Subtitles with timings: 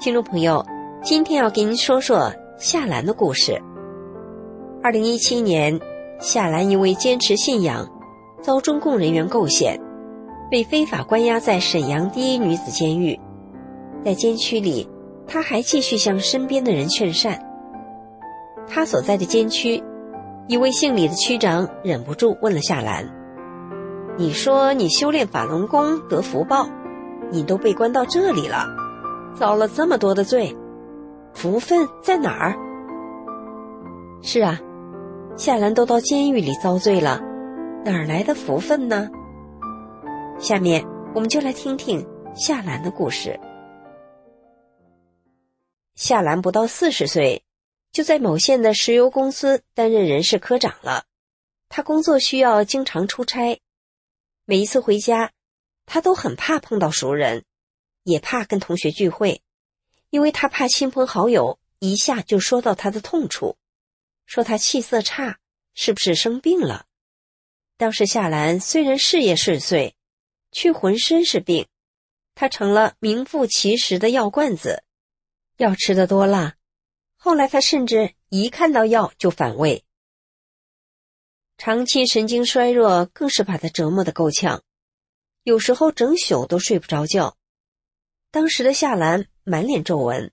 [0.00, 0.64] 听众朋友，
[1.02, 2.32] 今天要给您说说。
[2.56, 3.60] 夏兰的故事。
[4.82, 5.78] 二零一七年，
[6.18, 7.86] 夏兰因为坚持信仰，
[8.40, 9.78] 遭中共人员构陷，
[10.50, 13.20] 被非法关押在沈阳第一女子监狱。
[14.02, 14.88] 在监区里，
[15.26, 17.38] 她还继续向身边的人劝善。
[18.66, 19.82] 她所在的监区，
[20.48, 23.06] 一位姓李的区长忍不住问了夏兰
[24.16, 26.66] ：“你说你修炼法轮功得福报，
[27.30, 28.64] 你都被关到这里了，
[29.34, 30.56] 遭了这么多的罪。”
[31.32, 32.56] 福分在哪儿？
[34.20, 34.60] 是啊，
[35.36, 37.20] 夏兰都到监狱里遭罪了，
[37.84, 39.08] 哪儿来的福分呢？
[40.38, 43.38] 下面我们就来听听夏兰的故事。
[45.94, 47.44] 夏兰不到四十岁，
[47.92, 51.04] 就在某县的石油公司担任人事科长了。
[51.68, 53.60] 他工作需要经常出差，
[54.44, 55.30] 每一次回家，
[55.86, 57.44] 他都很怕碰到熟人，
[58.02, 59.42] 也怕跟同学聚会。
[60.10, 63.56] 因为他怕亲朋好友一下就说到他的痛处，
[64.26, 65.38] 说他气色差，
[65.74, 66.86] 是不是生病了？
[67.76, 69.94] 当时夏兰虽然事业顺遂，
[70.50, 71.68] 却浑身是病，
[72.34, 74.82] 他成了名副其实的药罐子，
[75.58, 76.54] 药吃的多了。
[77.16, 79.84] 后来他甚至一看到药就反胃，
[81.56, 84.62] 长期神经衰弱更是把他折磨的够呛，
[85.44, 87.36] 有时候整宿都睡不着觉。
[88.30, 89.26] 当时的夏兰。
[89.42, 90.30] 满脸皱纹，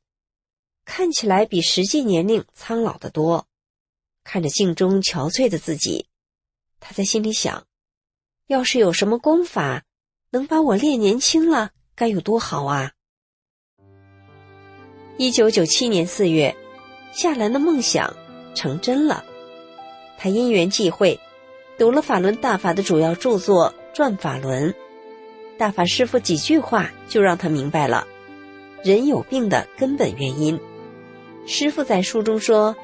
[0.85, 3.47] 看起来比实际年龄苍老的多。
[4.23, 6.07] 看着镜中憔悴的自己，
[6.79, 7.65] 他在心里想：
[8.45, 9.85] 要是有什么功法
[10.29, 12.91] 能把我练年轻了，该有多好啊！
[15.17, 16.55] 一九九七年四月，
[17.11, 18.15] 夏兰的梦想
[18.53, 19.25] 成真了。
[20.19, 21.19] 他因缘际会，
[21.79, 24.71] 读了法轮大法的主要著作《转法轮》，
[25.57, 28.05] 大法师傅几句话就让他明白了。
[28.83, 30.59] 人有病的根本原因，
[31.47, 32.75] 师傅在书中说，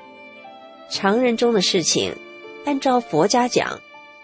[0.90, 2.14] 常人中的事情，
[2.66, 3.80] 按照佛家讲，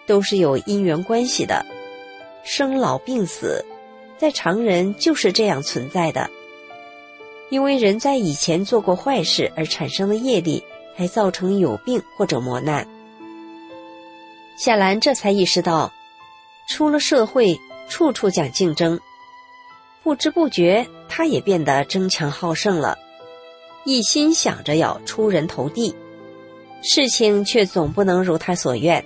[0.07, 1.65] 都是有因缘关系的，
[2.43, 3.63] 生老病死，
[4.17, 6.29] 在常人就是这样存在的。
[7.49, 10.63] 因为人在以前做过坏事而产生的业力，
[10.97, 12.87] 才造成有病或者磨难。
[14.57, 15.93] 夏兰这才意识到，
[16.67, 17.57] 出了社会，
[17.89, 18.97] 处处讲竞争。
[20.01, 22.97] 不知不觉，他也变得争强好胜了，
[23.83, 25.93] 一心想着要出人头地，
[26.81, 29.03] 事情却总不能如他所愿。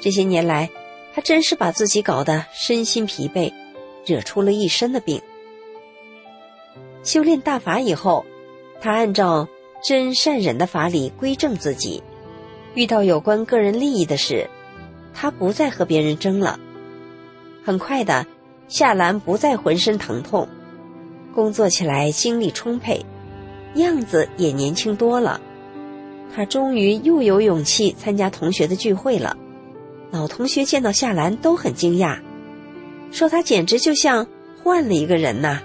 [0.00, 0.68] 这些年来，
[1.14, 3.50] 他真是把自己搞得身心疲惫，
[4.04, 5.22] 惹出了一身的病。
[7.02, 8.26] 修炼大法以后，
[8.80, 9.48] 他按照
[9.82, 12.02] 真善忍的法理归正自己，
[12.74, 14.50] 遇到有关个人利益的事，
[15.14, 16.60] 他不再和别人争了。
[17.64, 18.26] 很快的。
[18.66, 20.48] 夏兰不再浑身疼痛，
[21.34, 23.04] 工作起来精力充沛，
[23.74, 25.40] 样子也年轻多了。
[26.34, 29.36] 她终于又有勇气参加同学的聚会了。
[30.10, 32.20] 老同学见到夏兰都很惊讶，
[33.12, 34.26] 说她简直就像
[34.62, 35.60] 换了一个人呐。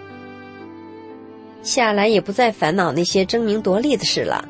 [1.61, 4.47] 夏兰也不再烦恼那些争名夺利的事了，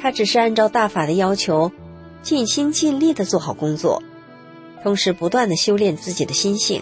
[0.00, 1.72] 她只是按照大法的要求，
[2.22, 4.02] 尽心尽力的做好工作，
[4.86, 6.80] 同时不断的修炼自己的心性。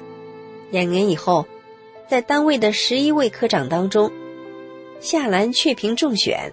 [0.70, 1.47] 两年以后，
[2.06, 4.12] 在单位的十一位科长当中，
[5.00, 6.53] 夏兰却凭中选，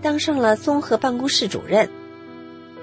[0.00, 1.90] 当上了综合办公室主任。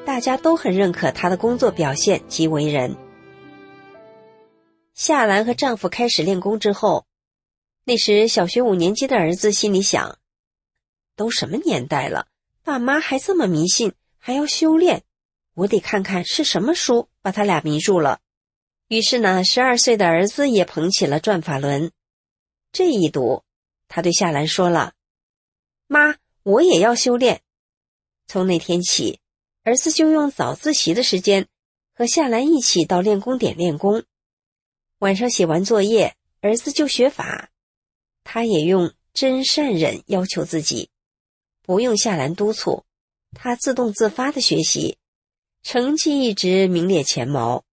[0.06, 2.94] 大家都很认可她的工作表现及为人。
[4.94, 7.06] 夏兰和丈夫开始练功之后，
[7.86, 10.18] 那时小学五年级的儿子心里想：
[11.16, 12.28] 都什么年代了，
[12.66, 15.04] 爸妈还这么迷信，还要修炼，
[15.54, 18.20] 我得看看是什么书把他俩迷住了。
[18.90, 21.92] 于是呢，十二岁的儿子也捧起了转法轮。
[22.72, 23.44] 这一读，
[23.88, 24.94] 他对夏兰说了
[25.88, 27.42] ：“妈，我也要修炼。”
[28.28, 29.20] 从那天起，
[29.64, 31.48] 儿子就用早自习的时间
[31.96, 34.04] 和夏兰一起到练功点练功。
[35.00, 37.50] 晚上写完作业，儿子就学法。
[38.24, 40.90] 他也用真善忍要求自己，
[41.62, 42.84] 不用夏兰督促，
[43.34, 44.98] 他自动自发的学习，
[45.64, 47.64] 成绩一直名列前茅。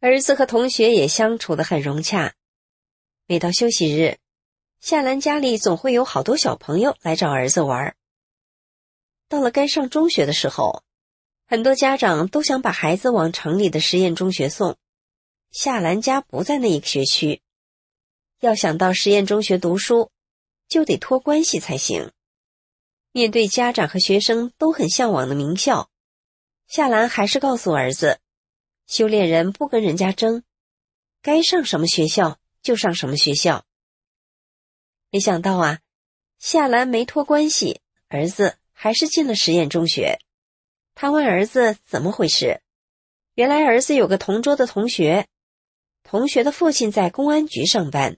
[0.00, 2.34] 儿子和同学也相处得很融洽。
[3.26, 4.18] 每到休息日，
[4.80, 7.94] 夏兰家里总会有好多小朋友来找儿子玩。
[9.28, 10.82] 到了该上中学的时候，
[11.46, 14.76] 很多家长都想把孩子往城里的实验中学送。
[15.52, 17.42] 夏兰家不在那一个学区，
[18.40, 20.10] 要想到实验中学读书，
[20.68, 22.10] 就得托关系才行。
[23.12, 25.88] 面对家长和学生都很向往的名校，
[26.70, 28.20] 夏兰还是告诉儿子
[28.86, 30.44] ：“修炼人不跟人家争，
[31.20, 33.66] 该上什么学校就上什么学校。”
[35.10, 35.80] 没想到啊，
[36.38, 38.56] 夏兰没托关系，儿子。
[38.82, 40.20] 还是进了实验中学。
[40.94, 42.62] 他问儿子怎么回事，
[43.34, 45.26] 原来儿子有个同桌的同学，
[46.02, 48.16] 同学的父亲在公安局上班，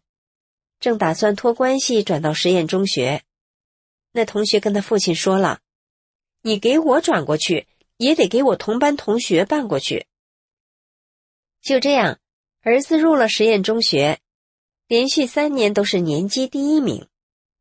[0.78, 3.24] 正打算托关系转到实验中学。
[4.12, 5.58] 那同学跟他父亲说了
[6.42, 7.66] ：“你给我转过去，
[8.02, 10.06] 也得给我同班同学办过去。”
[11.62, 12.18] 就这样，
[12.62, 14.18] 儿子入了实验中学，
[14.86, 17.08] 连续三年都是年级第一名。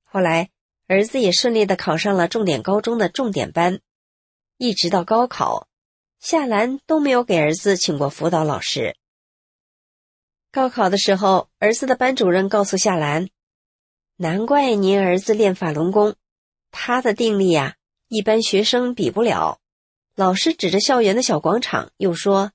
[0.04, 0.50] 后来。
[0.88, 3.80] 儿子也顺利的考上了重点高中的重点班，
[4.58, 5.70] 一直到高考，
[6.20, 8.98] 夏兰都没有给儿子请过辅导老师。
[10.52, 13.30] 高考的时候，儿子的班主任告诉夏兰
[14.18, 16.16] ：“难怪您儿子练法轮功，
[16.72, 17.78] 他的定力呀，
[18.10, 19.60] 一般学生比不了。”
[20.16, 22.52] 老师指着校园的小广场，又说：“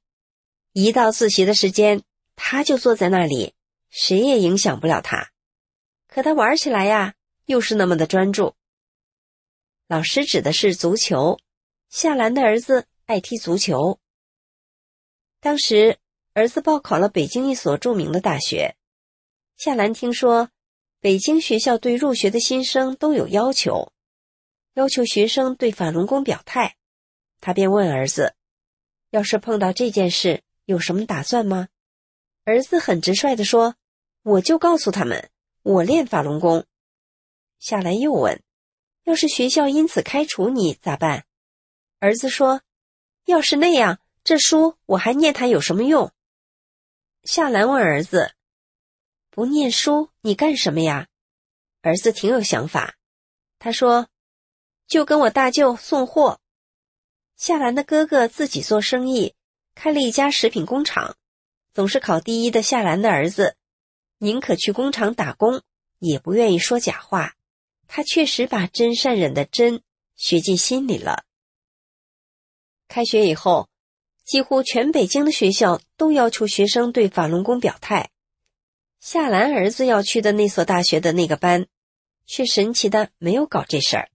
[0.72, 2.02] 一到自习的时间，
[2.36, 3.54] 他就坐在那里，
[3.90, 5.30] 谁也影响不了他。
[6.06, 7.14] 可他玩起来呀。”
[7.46, 8.56] 又是那么的专注。
[9.86, 11.38] 老师指的是足球，
[11.88, 14.00] 夏兰的儿子爱踢足球。
[15.38, 15.96] 当时
[16.32, 18.74] 儿子报考了北京一所著名的大学，
[19.56, 20.50] 夏兰听说
[20.98, 23.92] 北京学校对入学的新生都有要求，
[24.74, 26.75] 要求学生对法轮功表态，
[27.46, 28.34] 他便问儿子
[29.10, 31.68] ：“要是碰到这件事，有什么打算吗？”
[32.42, 33.76] 儿子很直率的说
[34.24, 35.30] ：“我就告诉他们，
[35.62, 36.66] 我练法轮功。”
[37.60, 38.42] 夏兰又问
[39.06, 41.24] ：“要是学校因此开除你咋办？”
[42.00, 42.62] 儿子说
[43.26, 46.10] ：“要是那样，这书我还念它有什么用？”
[47.22, 48.34] 夏兰问儿子
[49.30, 51.06] ：“不念书你干什么呀？”
[51.82, 52.96] 儿子挺有想法，
[53.60, 54.08] 他说
[54.88, 56.40] ：“就跟我大舅送货。”
[57.36, 59.34] 夏兰的哥哥自己做生意，
[59.74, 61.16] 开了一家食品工厂。
[61.74, 63.56] 总是考第一的夏兰的儿子，
[64.16, 65.60] 宁可去工厂打工，
[65.98, 67.34] 也不愿意说假话。
[67.86, 69.82] 他确实把真善忍的真
[70.16, 71.24] 学进心里了。
[72.88, 73.68] 开学以后，
[74.24, 78.10] 几乎全北京的学校都要求学生对法轮功表态。
[78.98, 81.66] 夏兰儿子要去的那所大学的那个班，
[82.24, 84.08] 却神奇的没有搞这事儿。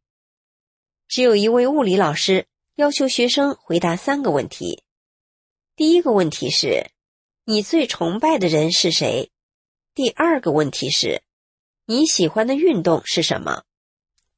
[1.08, 4.84] 只有一位物理老师要求学生回答三个问题。
[5.76, 6.92] 第一个问题是：
[7.44, 9.30] 你最崇拜的人是谁？
[9.94, 11.22] 第二个问题是。
[11.86, 13.64] 你喜欢的运动是什么？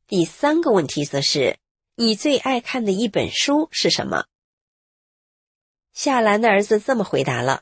[0.07, 1.59] 第三个问题则是
[1.95, 4.25] 你最爱看的一本书是什么？
[5.93, 7.61] 夏兰的儿子这么回答了：“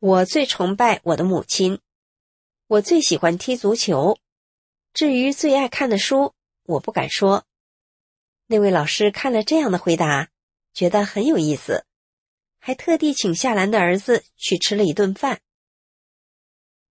[0.00, 1.78] 我最崇拜我的母亲，
[2.66, 4.18] 我最喜欢踢足球。
[4.92, 6.34] 至于最爱看的书，
[6.64, 7.44] 我不敢说。”
[8.52, 10.28] 那位老师看了这样的回答，
[10.74, 11.86] 觉得很有意思，
[12.60, 15.40] 还特地请夏兰的儿子去吃了一顿饭。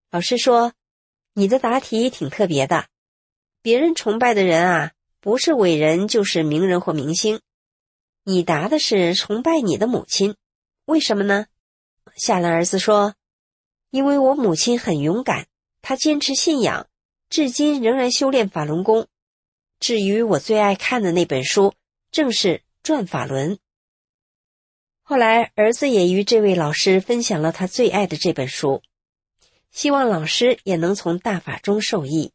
[0.10, 0.74] 老师说。
[1.34, 2.88] 你的答题挺特别的，
[3.62, 4.91] 别人崇拜的人啊，
[5.22, 7.39] 不是伟人就是名人或明星。
[8.25, 10.36] 你答的是崇拜你的母亲，
[10.84, 11.46] 为什么呢？
[12.18, 13.15] 夏兰儿子说
[13.91, 15.48] ：“因为我母亲很勇敢，
[15.82, 16.89] 她坚持信仰，
[17.30, 19.08] 至今仍然修炼法轮功。
[19.82, 21.74] 至于我最爱看的那本书，
[22.12, 23.56] 正是《转法轮》。”
[25.02, 28.84] 后来，儿子也与这位老师分享了他最爱的这本书。
[29.72, 32.32] 希望老师也能从大法中受益。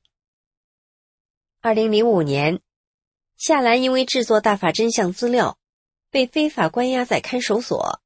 [1.60, 2.60] 二零零五年，
[3.36, 5.56] 夏兰因为制作大法真相资料，
[6.10, 8.00] 被非法关押在看守所。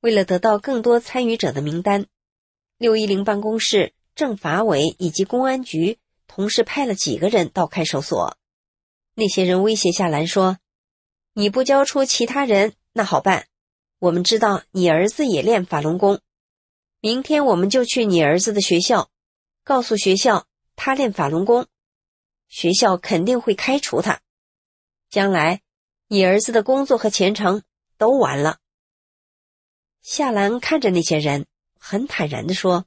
[0.00, 2.06] 为了得到更多参与者的名单，
[2.76, 8.37] 六一零办公室、政法委以及公安局同时派了几个人到看守所。
[9.20, 10.58] 那些人威胁夏兰说
[11.34, 13.48] ：“你不交出其他人，那好办。
[13.98, 16.20] 我们知道你儿子也练法轮功。”
[17.02, 19.10] 明天我们就去你儿子的学校，
[19.64, 20.46] 告诉学校
[20.76, 21.66] 他练法轮功，
[22.46, 24.20] 学校肯定会开除他，
[25.10, 25.62] 将来
[26.06, 27.64] 你儿子的工作和前程
[27.96, 28.60] 都完了。
[30.00, 31.46] 夏兰看着那些人，
[31.80, 32.86] 很坦然的说：“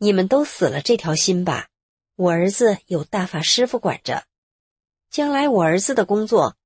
[0.00, 1.68] 你们都死了这条心吧，
[2.16, 4.24] 我儿子有大法师傅管着，
[5.14, 6.56] 将来我儿子的工作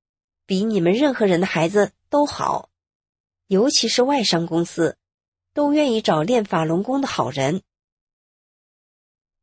[0.47, 2.71] 比你们任何人的孩子都好，
[3.47, 4.97] 尤其是外商公司。”
[5.53, 7.63] 都愿意找练法轮功的好人。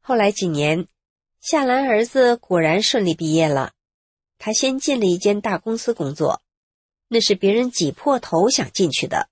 [0.02, 0.88] 后来几年，
[1.42, 3.74] 夏兰儿子果然顺利毕业了。
[4.40, 6.42] 他先进了一间大公司工作，
[7.10, 9.30] 那是别人挤破头想进去的。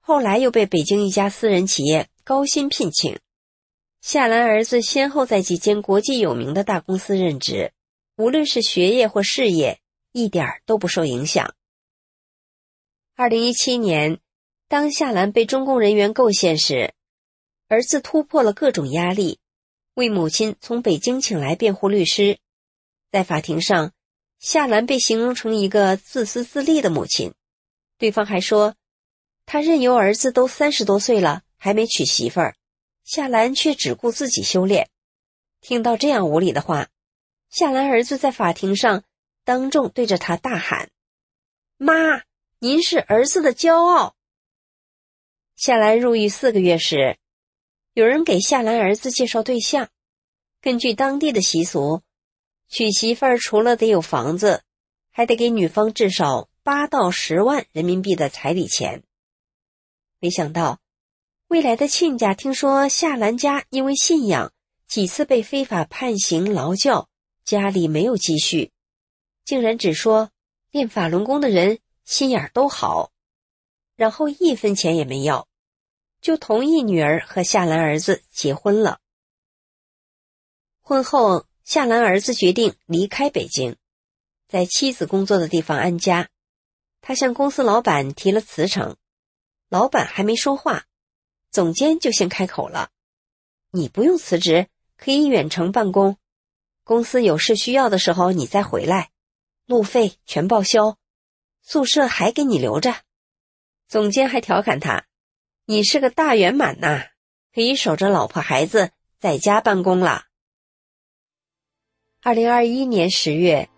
[0.00, 3.20] 后来又被北京一家私人企业高薪聘请。
[4.00, 7.74] 夏兰儿子先后在几间国际有名的大公司任职，
[8.16, 9.78] 无论是学业或事业，
[10.12, 11.54] 一点都不受影响。
[13.14, 14.20] 二零一七年，
[14.68, 16.94] 当夏兰被中共人员构陷时，
[17.68, 19.38] 儿子突破了各种压力，
[19.94, 22.38] 为母亲从北京请来辩护律师。
[23.12, 23.92] 在法庭上，
[24.38, 27.34] 夏兰被形容成一个自私自利的母亲。
[27.98, 28.76] 对方还说，
[29.44, 32.56] 他任由儿子都三十多岁了，还没娶媳妇儿。
[33.04, 34.88] 夏兰却只顾自己修炼。
[35.60, 36.88] 听到这样无理的话，
[37.48, 39.04] 夏兰儿子在法庭上
[39.44, 40.90] 当众对着他大喊
[41.78, 42.22] ：“妈，
[42.58, 44.14] 您是儿子的骄傲。”
[45.56, 47.18] 夏兰入狱四个月时，
[47.94, 49.88] 有人给夏兰儿子介绍对象。
[50.60, 52.02] 根据当地的习俗，
[52.68, 54.62] 娶媳妇儿除了得有房子，
[55.10, 59.02] 还得给女方至少八到十万人民币的彩礼钱。
[60.18, 60.80] 没想到。
[61.48, 64.52] 未来的亲家听说夏兰家因为信仰
[64.88, 67.08] 几次被非法判刑劳教，
[67.46, 68.72] 家里没有积蓄，
[69.44, 70.32] 竟然只说
[70.72, 73.12] 练法轮功的人心眼都好，
[73.94, 75.46] 然后一分钱也没要，
[76.20, 78.98] 就同意女儿和夏兰儿子结婚了。
[80.80, 83.76] 婚后，夏兰儿子决定离开北京，
[84.48, 86.28] 在妻子工作的地方安家。
[87.00, 88.96] 他向公司老板提了辞呈，
[89.68, 90.86] 老板还没说话。
[91.52, 92.90] 总监就先开口了
[93.70, 96.18] ：“你不用辞职，可以远程办公。
[96.86, 99.10] 公司有事需要的时候，你再回来，
[99.66, 100.98] 路费全报销，
[101.60, 102.94] 宿舍还给你留着。”
[103.90, 105.04] 总监还调侃他
[105.66, 107.06] ：“你是个大圆满呐，
[107.52, 110.26] 可以守着老婆孩子在家办公了。”
[112.22, 113.68] 二零二一年十月，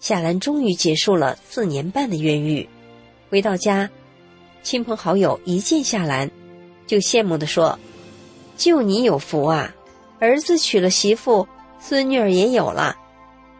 [0.00, 2.66] 夏兰终于结束了四年半的冤狱，
[3.28, 3.90] 回到家，
[4.62, 6.30] 亲朋好友一见夏兰。
[6.86, 7.78] 就羡慕的说
[8.56, 9.74] ：“就你有福啊，
[10.18, 11.46] 儿子娶了媳妇，
[11.78, 12.96] 孙女儿也有了。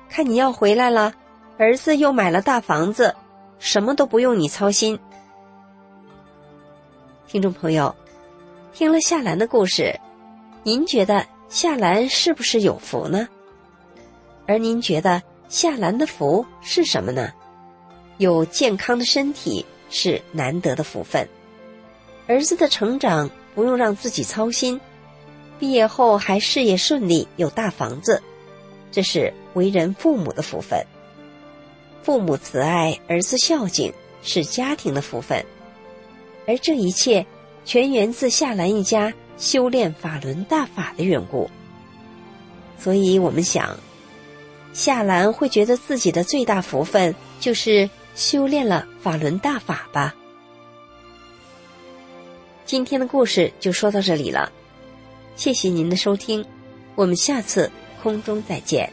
[0.08, 1.12] 看你要回来了，
[1.58, 3.14] 儿子又买了大房子，
[3.58, 4.98] 什么都不用你操心。”
[7.26, 7.94] 听众朋友，
[8.72, 9.98] 听了夏兰的故事，
[10.62, 13.28] 您觉得夏兰是不是有福呢？
[14.46, 17.32] 而您觉得夏兰的福是什么呢？
[18.18, 21.28] 有健康的身体是难得的福分。
[22.28, 24.80] 儿子的成长不用让自己操心，
[25.58, 28.22] 毕业后还事业顺利，有大房子，
[28.90, 30.84] 这是为人父母的福分。
[32.02, 33.92] 父母慈爱，儿子孝敬，
[34.22, 35.44] 是家庭的福分。
[36.46, 37.24] 而这一切
[37.64, 41.50] 全源自夏兰一家修炼法轮大法的缘故。
[42.78, 43.74] 所以我们想，
[44.74, 50.14] 夏兰会觉得自己的最大福分就是修炼了法轮大法吧。
[52.66, 54.52] 今天的故事就说到这里了，
[55.36, 56.44] 谢谢您的收听，
[56.94, 57.70] 我们下次
[58.02, 58.90] 空中再见。